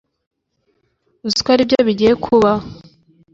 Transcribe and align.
Uzi 1.25 1.39
ko 1.43 1.49
aribyo 1.53 1.79
bigiye 1.87 2.13
kuba 2.25 2.51